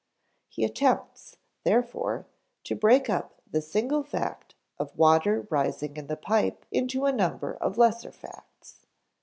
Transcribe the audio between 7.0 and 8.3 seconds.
a number of lesser